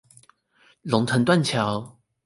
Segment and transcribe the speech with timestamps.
[0.81, 1.99] 龍騰斷橋